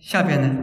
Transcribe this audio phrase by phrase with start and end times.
[0.00, 0.56] 下边呢，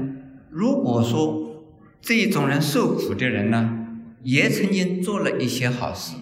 [0.50, 1.64] 如果说
[2.02, 3.88] 这种人受苦的人呢，
[4.24, 6.16] 也曾经做了一些好事，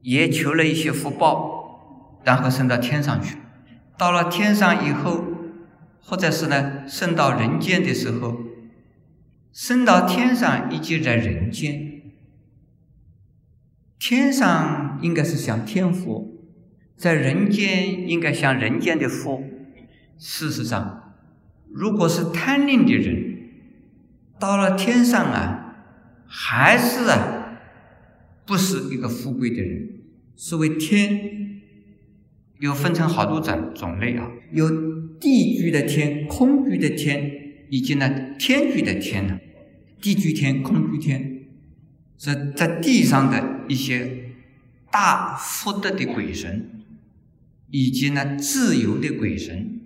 [0.00, 3.36] 也求了一些福报，然后升到天上去，
[3.96, 5.24] 到了天上以后，
[6.00, 8.36] 或者是呢，升到人间的时候，
[9.52, 12.02] 升到天上以及在人间，
[14.00, 16.26] 天上应该是像天佛，
[16.96, 19.40] 在人间应该像人间的佛。
[20.18, 21.01] 事实上。
[21.74, 23.50] 如果是贪吝的人，
[24.38, 25.76] 到了天上啊，
[26.26, 27.58] 还是啊，
[28.44, 29.88] 不是一个富贵的人。
[30.36, 31.60] 所谓天，
[32.58, 34.68] 又分成好多种种类啊，有
[35.18, 37.30] 地居的天、空居的天，
[37.70, 39.38] 以及呢天居的天呢。
[40.00, 41.44] 地居天、空居天，
[42.18, 44.32] 是在地上的一些
[44.90, 46.84] 大福德的鬼神，
[47.70, 49.80] 以及呢自由的鬼神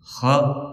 [0.00, 0.63] 和。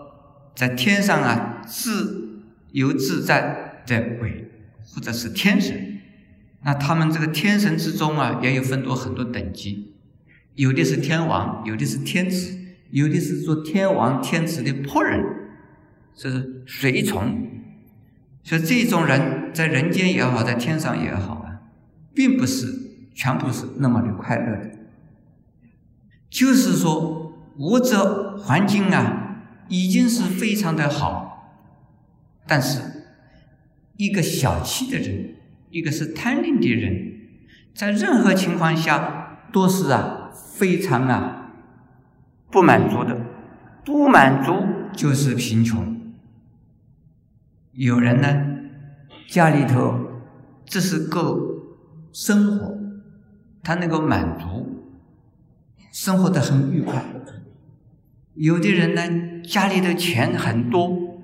[0.54, 2.42] 在天上啊，自
[2.72, 4.52] 由自在的鬼，
[4.94, 6.00] 或者是天神，
[6.64, 9.94] 那他们这个天神之中啊，也有分多很多等级，
[10.56, 12.58] 有的是天王，有的是天子，
[12.92, 15.24] 有的是做天王天子的仆人，
[16.16, 17.50] 是随从。
[18.44, 21.62] 所以这种人在人间也好，在天上也好啊，
[22.14, 22.68] 并不是
[23.14, 24.72] 全部是那么的快乐的，
[26.30, 27.96] 就是说物质
[28.38, 29.21] 环境啊。
[29.72, 31.56] 已经是非常的好，
[32.46, 32.82] 但是
[33.96, 35.36] 一个小气的人，
[35.70, 37.14] 一个是贪吝的人，
[37.74, 41.54] 在任何情况下都是啊非常啊
[42.52, 43.18] 不满足的，
[43.86, 44.54] 不满足
[44.94, 46.02] 就是贫穷。
[47.72, 48.28] 有人呢
[49.30, 49.98] 家里头
[50.66, 51.40] 只是够
[52.12, 52.78] 生活，
[53.64, 54.84] 他能够满足，
[55.94, 57.06] 生活的很愉快。
[58.34, 61.20] 有的人呢，家里的钱很多，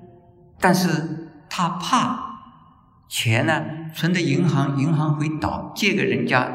[0.60, 2.40] 但是他怕
[3.08, 3.64] 钱呢
[3.94, 6.48] 存在银行，银行会倒，借给人家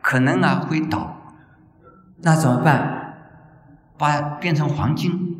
[0.00, 1.34] 可能啊会倒，
[2.22, 2.96] 那怎么办？
[3.98, 5.36] 把变成黄金，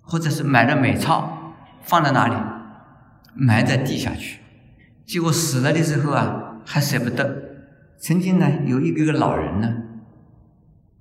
[0.00, 2.34] 或者是买了美钞，放在哪里？
[3.34, 4.40] 埋在地下去。
[5.04, 7.42] 结果死了的时候啊，还舍不得。
[7.98, 9.74] 曾经呢，有一个个老人呢，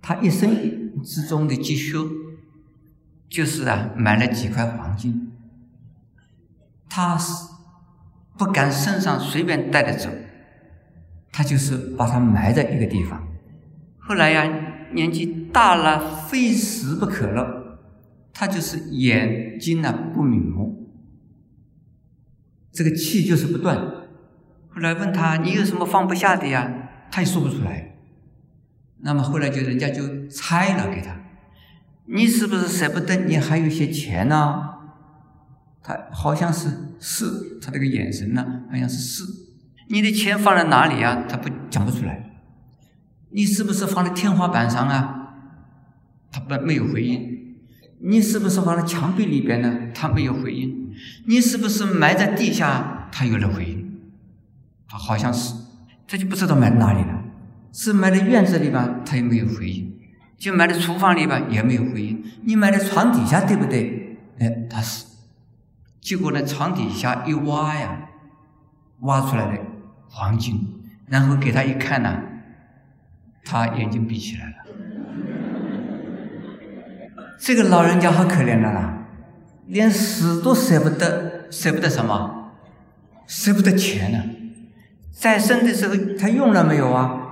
[0.07, 0.87] 他一生。
[1.03, 1.93] 之中的积蓄，
[3.29, 5.31] 就是啊，买了几块黄金，
[6.89, 7.51] 他是
[8.35, 10.09] 不敢身上随便带着走，
[11.31, 13.27] 他就是把它埋在一个地方。
[13.99, 14.43] 后来呀，
[14.91, 17.79] 年纪大了，非死不可了，
[18.33, 20.89] 他就是眼睛呢不瞑目，
[22.71, 23.77] 这个气就是不断。
[24.69, 26.89] 后来问他，你有什么放不下的呀？
[27.11, 27.96] 他也说不出来。
[28.99, 31.15] 那么后来就人家就拆了给他，
[32.05, 33.15] 你是不是舍不得？
[33.25, 34.75] 你还有一些钱呢？
[35.83, 36.69] 他好像是
[36.99, 39.23] 是，他这个眼神呢，好像是是。
[39.89, 41.23] 你的钱放在哪里啊？
[41.29, 42.31] 他不讲不出来。
[43.29, 45.35] 你是不是放在天花板上啊？
[46.31, 47.37] 他不没有回应。
[47.99, 49.91] 你是不是放在墙壁里边呢？
[49.93, 50.93] 他没有回应。
[51.27, 53.07] 你是不是埋在地下？
[53.11, 54.01] 他有了回应。
[54.89, 55.53] 他好像是，
[56.07, 57.16] 他就不知道埋在哪里了。
[57.71, 59.91] 是埋在院子里吧，他也没有回应；
[60.37, 62.23] 就埋在厨房里吧，也没有回应。
[62.43, 64.17] 你埋在床底下，对不对？
[64.39, 65.05] 哎，他是。
[66.01, 68.09] 结果呢，床底下一挖呀，
[69.01, 69.61] 挖出来的
[70.07, 70.59] 黄金，
[71.07, 72.21] 然后给他一看呢，
[73.43, 74.53] 他眼睛闭起来了。
[77.39, 79.05] 这个老人家好可怜的啦，
[79.67, 82.51] 连死都舍不得，舍不得什么？
[83.27, 84.23] 舍不得钱呢？
[85.11, 87.26] 在生的时候，他用了没有啊？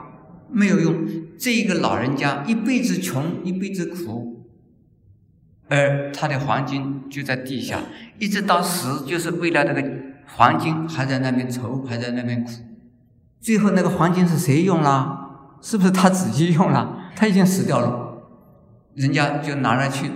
[0.56, 1.06] 没有用，
[1.38, 4.48] 这一个老人家一辈子穷，一辈子苦，
[5.68, 7.82] 而他的黄金就在地下，
[8.20, 9.84] 一直到死，就是为了那个
[10.26, 12.52] 黄金还在那边愁，还在那边苦。
[13.42, 15.58] 最后那个黄金是谁用了？
[15.62, 17.12] 是不是他自己用了？
[17.18, 18.24] 他已经死掉了，
[18.94, 20.10] 人家就拿来去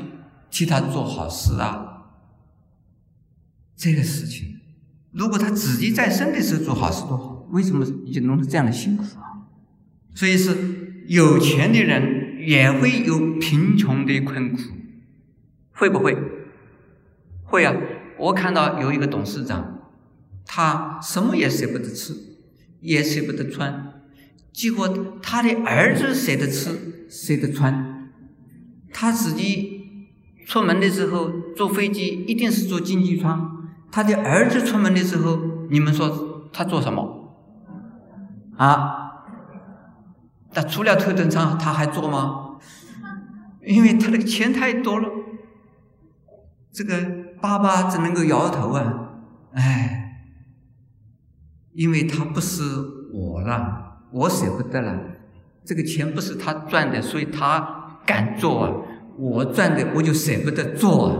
[0.49, 2.05] 替他做好事啊。
[3.75, 4.55] 这个事情，
[5.11, 9.28] 如果他自己在生的时候做好事多好，为什么就弄成这样的辛苦啊？
[10.13, 14.59] 所以是有钱的人也会有贫穷的困苦，
[15.71, 16.17] 会不会？
[17.45, 17.73] 会啊！
[18.17, 19.79] 我看到有一个董事长，
[20.45, 22.13] 他什么也舍不得吃，
[22.81, 24.01] 也舍不得穿，
[24.51, 28.11] 结果他的儿子舍得吃，舍得穿，
[28.93, 30.07] 他自己
[30.45, 35.39] 出门的时候坐飞机一定是坐经济舱，他的儿子出门的时候，
[35.71, 37.35] 你们说他做什么？
[38.57, 39.08] 啊？
[40.61, 42.57] 除了头等舱，他还坐吗？
[43.65, 45.07] 因为他那个钱太多了。
[46.71, 46.95] 这个
[47.41, 49.09] 爸爸只能够摇头啊，
[49.53, 50.23] 哎，
[51.73, 52.63] 因为他不是
[53.11, 54.97] 我了，我舍不得了，
[55.65, 58.73] 这个钱不是他赚的，所以他敢做啊，
[59.17, 61.15] 我赚的我就舍不得做啊，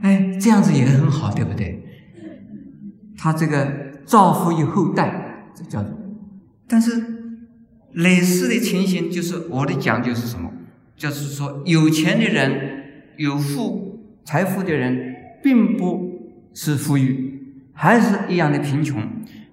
[0.00, 1.82] 哎，这样子也很好，对不对？
[3.16, 3.66] 他这个
[4.04, 5.92] 造福于后代，这叫做，
[6.72, 7.20] 但是。
[7.94, 10.50] 类似的情形就是我的讲究是什么？
[10.96, 12.84] 就是说，有钱的人、
[13.18, 19.02] 有富财富的人，并不是富裕，还是一样的贫穷。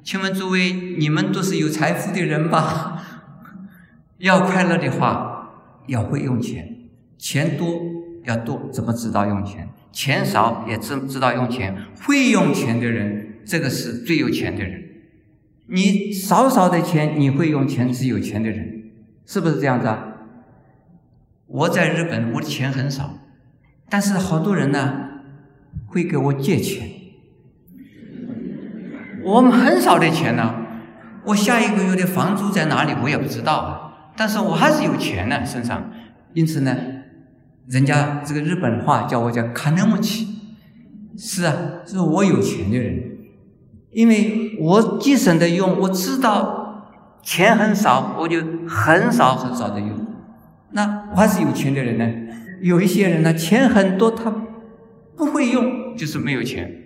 [0.05, 3.03] 请问诸位，你们都是有财富的人吧？
[4.19, 5.51] 要快乐的话，
[5.87, 6.77] 要会用钱。
[7.17, 7.81] 钱多
[8.23, 9.67] 要多，怎么知道用钱？
[9.91, 11.75] 钱少也知知道用钱。
[12.05, 14.81] 会用钱的人，这个是最有钱的人。
[15.71, 18.91] 你少少的钱，你会用钱是有钱的人，
[19.25, 20.05] 是不是这样子啊？
[21.45, 23.19] 我在日本，我的钱很少，
[23.89, 25.09] 但是好多人呢
[25.87, 26.89] 会给我借钱。
[29.23, 30.55] 我们很少的钱呢，
[31.25, 35.91] 我下一个月的房租在哪里我也不知道啊，但是我还是有钱呢身上，
[36.33, 36.75] 因此呢，
[37.67, 40.27] 人家这个日本话叫我叫卡那木奇，
[41.15, 41.55] 是啊，
[41.85, 43.08] 是我有钱的人。
[43.91, 50.07] 因为我节省的用，我知道钱很少，我就很少很少的用。
[50.71, 52.29] 那我还是有钱的人呢。
[52.61, 54.29] 有一些人呢，钱很多，他
[55.15, 56.83] 不会用，就是没有钱。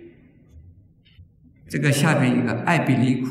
[1.68, 3.28] 这个下边一个爱比离苦，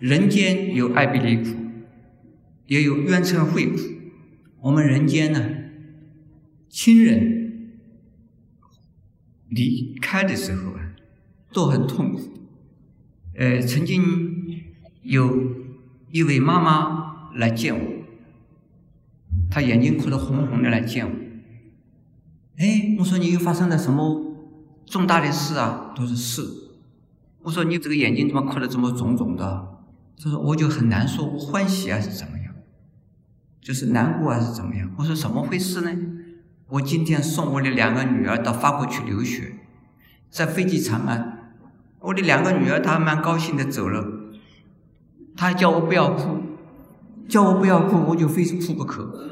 [0.00, 1.56] 人间有爱比离苦，
[2.66, 3.78] 也有冤仇会苦。
[4.60, 5.40] 我们人间呢，
[6.68, 7.70] 亲人
[9.48, 10.94] 离开的时候啊，
[11.52, 12.20] 都很痛苦。
[13.36, 14.62] 呃，曾经
[15.02, 15.36] 有
[16.10, 17.92] 一位妈妈来见我，
[19.50, 21.12] 她眼睛哭得红红的来见我。
[22.58, 24.36] 哎，我说你又发生了什么
[24.86, 25.92] 重大的事啊？
[25.96, 26.42] 她说是。
[27.42, 29.78] 我说你这个眼睛怎么哭得这么肿肿的？
[30.16, 32.54] 她说我就很难受，欢喜还是怎么样？
[33.60, 34.90] 就是难过还是怎么样？
[34.96, 35.90] 我说怎么回事呢？
[36.68, 39.56] 我今天送我的两个女儿到法国去留学，
[40.30, 41.33] 在飞机场啊。
[42.04, 44.04] 我的两个女儿，她蛮高兴的走了，
[45.34, 46.38] 她叫我不要哭，
[47.26, 49.30] 叫我不要哭，我就非哭不可。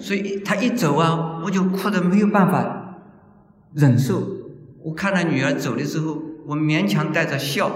[0.00, 2.96] 所以她一走啊，我就哭的没有办法
[3.74, 4.20] 忍受。
[4.82, 7.70] 我看到女儿走的时候，我勉强带着笑，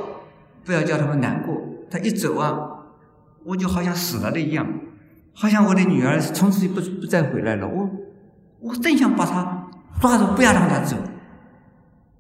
[0.65, 1.55] 不要叫他们难过。
[1.89, 2.59] 她一走啊，
[3.45, 4.67] 我就好像死了的一样，
[5.35, 7.69] 好像我的女儿从此就不不再回来了。
[7.69, 7.89] 我
[8.61, 9.69] 我真想把她
[10.01, 10.97] 抓住，不要让她走。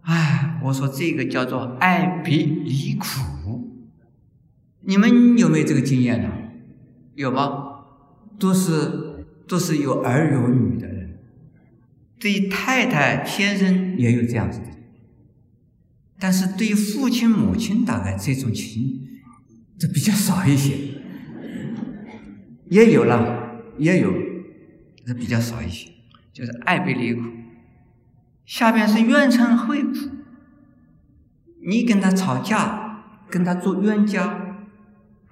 [0.02, 3.70] 哎，我说这个叫做爱别离苦，
[4.80, 6.30] 你们有没有这个经验呢？
[7.14, 7.84] 有吗？
[8.38, 11.18] 都是都是有儿有女的人，
[12.18, 14.66] 对太太先生也有这样子的，
[16.18, 19.06] 但是对父亲母亲大概这种情
[19.78, 20.74] 这比较少一些，
[22.70, 24.10] 也有了，也有，
[25.04, 25.90] 这比较少一些，
[26.32, 27.22] 就是爱别离苦。
[28.46, 29.92] 下边是怨憎会苦，
[31.66, 33.00] 你跟他吵架，
[33.30, 34.56] 跟他做冤家，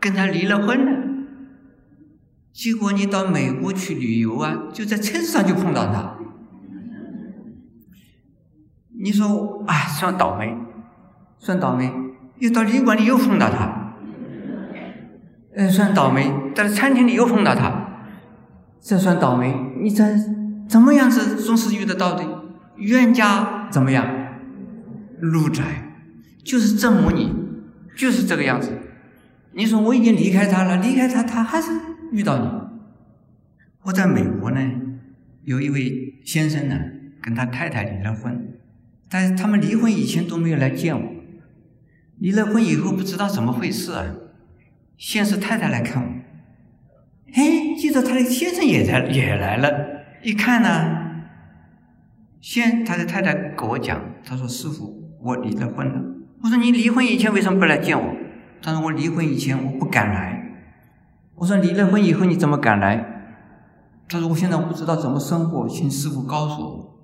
[0.00, 1.02] 跟他离了婚了，
[2.52, 6.16] 结果你到美国去旅游啊，就在车子上就碰到他，
[8.98, 10.56] 你说哎，算倒霉，
[11.38, 11.92] 算倒霉，
[12.38, 13.94] 又到旅馆里又碰到他，
[15.54, 18.06] 嗯，算倒霉，在餐厅里又碰到他，
[18.80, 20.04] 这算倒霉，你这
[20.68, 22.24] 怎么样子总是遇得到的？
[22.76, 24.06] 冤家怎么样？
[25.20, 25.91] 路窄，
[26.44, 27.30] 就是折磨你，
[27.96, 28.70] 就是这个样子。
[29.52, 31.70] 你说我已经离开他了，离开他，他还是
[32.10, 32.48] 遇到你。
[33.82, 34.60] 我在美国呢，
[35.44, 36.78] 有一位先生呢，
[37.20, 38.54] 跟他太太离了婚，
[39.10, 41.12] 但是他们离婚以前都没有来见我，
[42.18, 44.04] 离了婚以后不知道怎么回事啊，
[44.96, 46.08] 先是太太来看我，
[47.34, 51.00] 哎，接着他的先生也在也来了，一看呢。
[52.40, 56.02] 先，他的太太跟我讲，他说：“师傅，我离了婚了。”
[56.42, 58.14] 我说：“你离婚以前为什么不来见我？”
[58.60, 60.42] 他说：“我离婚以前我不敢来。”
[61.36, 63.04] 我说：“离了婚以后你怎么敢来？”
[64.08, 66.98] 他说：“我现在不知道怎么生活，请师傅告诉我。”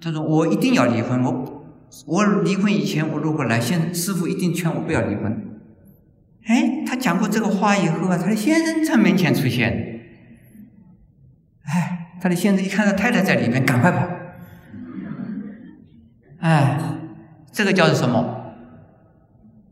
[0.00, 1.22] 他说：“我一定要离婚。
[1.22, 1.64] 我
[2.06, 5.46] 我离婚以前我如果来，现师傅一定劝我不要离婚。”
[6.46, 10.00] 哎，他讲过这个话以后啊，他的先生在门前出现。
[11.64, 14.08] 哎，他的先生一看到太太在里面，赶快跑。
[16.38, 16.80] 哎，
[17.52, 18.54] 这个叫做什么？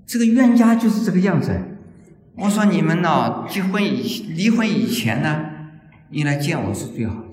[0.06, 1.60] 这个冤家就是这个样子。
[2.36, 5.44] 我说你们呢，结婚以离婚以前呢，
[6.10, 7.28] 你来见我是最好的。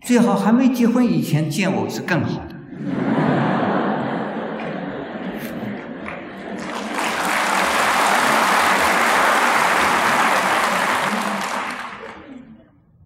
[0.00, 2.56] 最好还没结婚以前见我是更好的。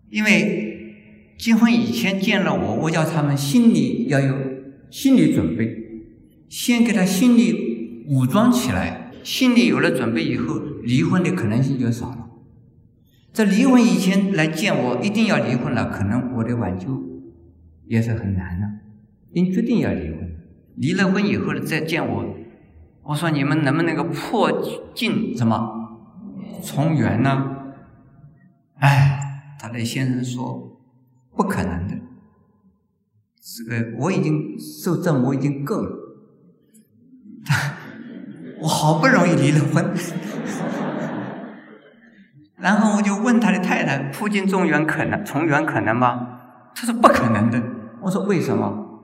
[0.08, 0.94] 因为
[1.36, 4.34] 结婚以前见了我，我叫他们心里要有
[4.90, 5.85] 心理准备，
[6.48, 12.28] 先给他心理武装起来，心里有了准备以后，离婚的可能性就少了。
[13.32, 17.02] 在离婚以前来见我，一定要离婚了，可能我的挽救
[17.86, 18.66] 也是很难的。
[19.32, 20.36] 你决定要离婚，
[20.76, 22.36] 离了婚以后再见我，
[23.02, 24.50] 我说你们能不能够破
[24.94, 26.00] 镜什么
[26.62, 27.56] 重圆呢？
[28.78, 29.22] 哎。
[29.58, 30.78] 他的先生说
[31.34, 31.94] ：“不可能的，
[33.40, 36.05] 这个我已经受折磨已经够了，
[38.60, 39.94] 我好不容易离了婚，
[42.58, 46.28] 然后我就问他的太太：破镜重圆可能重圆可能吗？
[46.74, 47.62] 他说不可能的。
[48.02, 49.02] 我说为什么？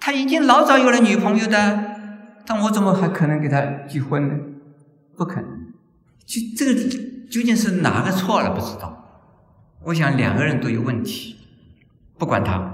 [0.00, 1.96] 他已经老早有了女朋友的，
[2.46, 4.34] 但我怎么还可能给他结婚呢？
[5.16, 5.50] 不可能。
[6.26, 6.74] 就这个
[7.30, 8.50] 究竟是哪个错了？
[8.50, 9.00] 不知道。”
[9.84, 11.36] 我想两个人都有问题，
[12.16, 12.73] 不管他，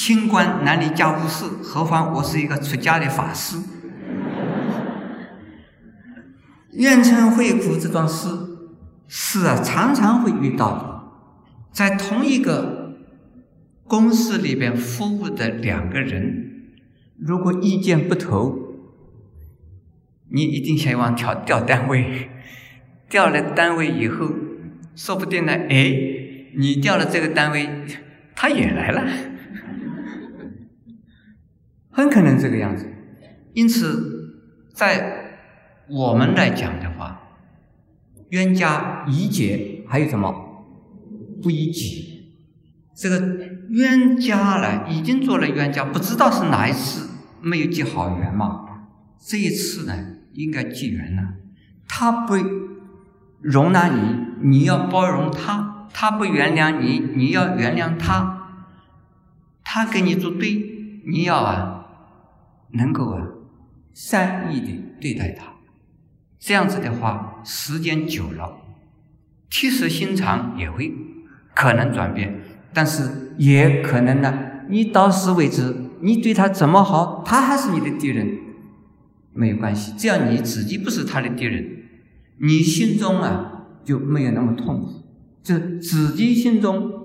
[0.00, 3.58] 清官难离家务事，何况我是一个出家的法师。
[6.72, 8.26] 怨嗔会苦这桩事，
[9.06, 11.02] 是啊，常常会遇到的。
[11.70, 12.94] 在同一个
[13.84, 16.62] 公司里边服务的两个人，
[17.18, 18.56] 如果意见不投，
[20.30, 22.30] 你一定想往调调单位。
[23.10, 24.30] 调了单位以后，
[24.96, 25.94] 说不定呢，哎，
[26.56, 27.68] 你调了这个单位，
[28.34, 29.02] 他也来了，
[32.00, 32.86] 很可能这个样子。
[33.52, 34.34] 因此，
[34.74, 35.36] 在
[35.88, 37.20] 我们来讲的话，
[38.30, 40.32] 冤家宜解，还有什么
[41.42, 42.06] 不宜结？
[42.96, 43.20] 这个
[43.70, 47.08] 冤家呢，已经做了冤家，不知道是哪一次
[47.40, 48.66] 没有结好缘嘛？
[49.18, 49.94] 这一次呢，
[50.32, 51.22] 应该结缘了。
[51.86, 52.34] 他不。
[53.42, 54.00] 容纳你，
[54.42, 58.50] 你要包容他；他不原谅你，你要原谅他。
[59.64, 61.69] 他跟你作对，你要啊，
[62.72, 63.26] 能够啊，
[63.92, 65.52] 善意的对待他。
[66.38, 68.58] 这样子的话，时间久了，
[69.50, 70.92] 铁石心肠也会
[71.54, 72.40] 可能转变，
[72.72, 74.32] 但是也可能呢，
[74.68, 78.38] 你到时为止，你对他怎么好，他还是你的敌人，
[79.34, 81.76] 没有关系，只要你自己不是他的敌人。
[82.42, 85.02] 你心中啊就没有那么痛苦，
[85.42, 86.99] 就自己心中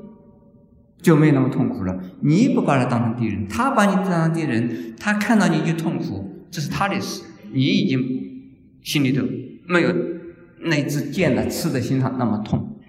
[1.06, 2.00] 就没有那么痛苦了。
[2.22, 7.22] 你不把他当成敌人，他把你当成敌人，他看到你就痛苦，这是他的事。
[7.54, 8.02] 你已经
[8.82, 9.24] 心里头
[9.68, 9.94] 没有
[10.62, 12.80] 那支箭了，刺在心上那么痛。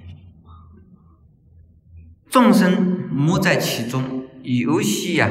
[2.30, 4.02] 众生莫在其中，
[4.42, 5.30] 游戏呀，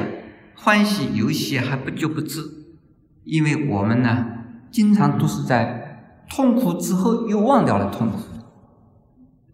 [0.54, 2.40] 欢喜游戏还不觉不知，
[3.24, 4.28] 因为我们呢，
[4.70, 5.82] 经常都是在。
[6.28, 8.18] 痛苦之后又忘掉了痛苦，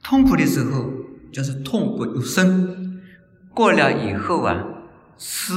[0.02, 0.90] 痛苦的时候
[1.30, 2.91] 就是痛不欲生，
[3.54, 4.64] 过了以后啊，
[5.16, 5.54] 时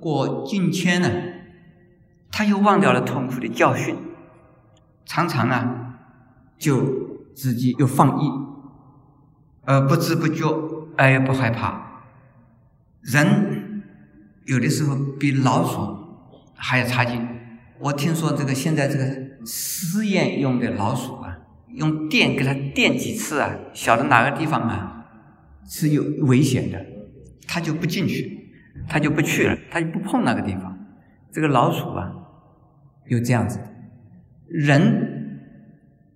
[0.00, 1.10] 过境迁呢，
[2.30, 3.96] 他又忘掉了痛苦的教训，
[5.04, 5.98] 常常啊，
[6.58, 6.80] 就
[7.34, 8.30] 自己又放逸，
[9.64, 10.46] 而不知不觉，
[10.96, 12.02] 而也不害怕。
[13.02, 13.82] 人
[14.44, 15.96] 有的时候比老鼠
[16.54, 17.26] 还要差劲。
[17.78, 19.26] 我听说这个现在这个。
[19.48, 21.38] 试验用的老鼠啊，
[21.68, 25.06] 用电给它电几次啊，晓得哪个地方啊
[25.64, 26.84] 是有危险的，
[27.46, 28.50] 它就不进去，
[28.88, 30.76] 他就不去了，他就不碰那个地方。
[31.30, 32.12] 这个老鼠啊，
[33.06, 33.60] 有这样子。
[34.48, 35.40] 人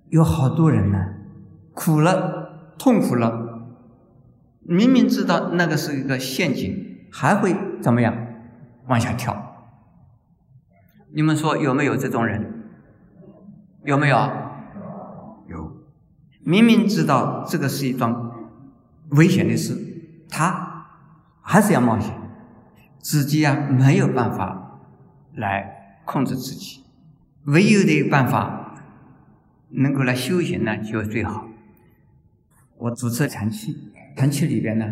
[0.09, 0.99] 有好多人呢，
[1.73, 3.69] 苦了，痛苦了，
[4.63, 8.17] 明明知道那个是一个陷阱，还会怎么样
[8.87, 9.69] 往下跳？
[11.13, 12.65] 你们说有没有这种人？
[13.85, 14.17] 有没有？
[15.49, 15.77] 有。
[16.45, 18.31] 明明知道这个是一桩
[19.11, 19.77] 危险的事，
[20.29, 20.70] 他
[21.43, 22.15] 还是要冒险。
[22.99, 24.81] 自己啊没有办法
[25.35, 26.85] 来控制自己，
[27.45, 28.75] 唯有的办法
[29.71, 31.49] 能够来修行呢，就最好。
[32.77, 34.87] 我主持禅期，禅期里边呢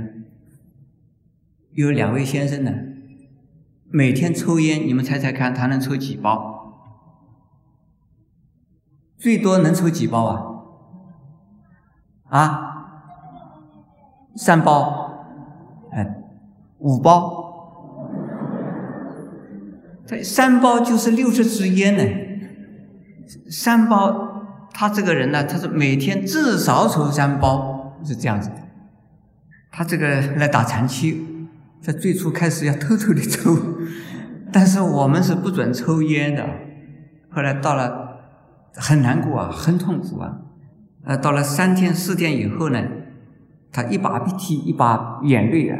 [1.72, 2.72] 有两位先生呢，
[3.90, 6.56] 每天抽烟，你们猜猜看，他能抽几包？
[9.18, 10.44] 最多能抽几包啊？
[12.30, 12.74] 啊，
[14.36, 15.24] 三包，
[15.90, 16.22] 哎，
[16.78, 17.70] 五包，
[20.06, 22.02] 这三包就是六十支烟呢。
[23.50, 28.56] 三包，他这个人呢，他是每天至少抽三包，是这样子的。
[29.70, 31.48] 他这个来打长期，
[31.82, 33.56] 在最初开始要偷偷的抽，
[34.52, 36.46] 但是我们是不准抽烟的。
[37.30, 38.20] 后来到了
[38.74, 40.38] 很难过啊，很痛苦啊。
[41.04, 42.82] 呃，到了三天四天以后呢，
[43.70, 45.78] 他一把鼻涕一把眼泪啊，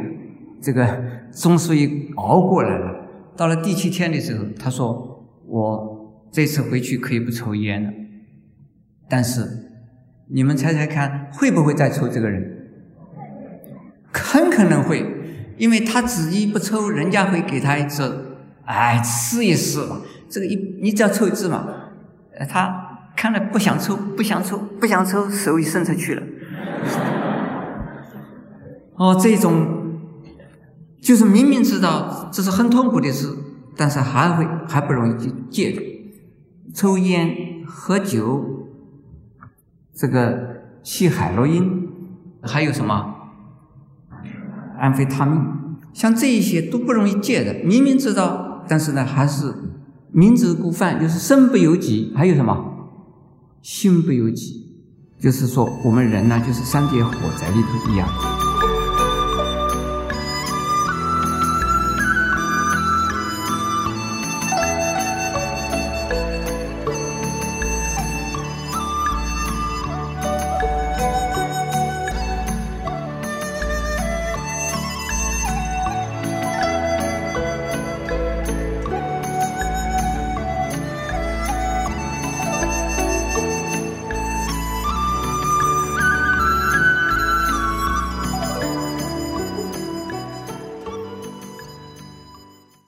[0.61, 0.85] 这个
[1.31, 2.95] 终于熬过来了。
[3.35, 7.91] 到了第七天的时候，他说：“我这次回去可以不抽烟了。”
[9.09, 9.45] 但是
[10.27, 12.07] 你们猜猜看，会不会再抽？
[12.07, 12.67] 这个人
[14.11, 15.05] 很可能会，
[15.57, 20.01] 因为他只一不抽，人家会给他一次，哎，试一试吧。
[20.29, 21.67] 这个一，你只要抽一支嘛，
[22.49, 22.85] 他。
[23.15, 26.23] 看了不想抽，不想抽，不想抽，手一伸出去了。
[28.95, 29.78] 哦，这种
[31.01, 33.35] 就是明明知道这是很痛苦的事，
[33.75, 36.01] 但是还会还不容易去戒。
[36.73, 38.67] 抽烟、喝酒，
[39.93, 41.87] 这个吸海洛因，
[42.41, 43.15] 还有什么
[44.77, 45.41] 安非他命，
[45.93, 47.65] 像这一些都不容易戒的。
[47.65, 49.53] 明明知道，但是呢，还是
[50.11, 52.13] 明知故犯，就是身不由己。
[52.15, 52.65] 还有什么？
[53.61, 54.77] 心不由己，
[55.19, 58.07] 就是说，我们人呢，就是三界火灾里头一样。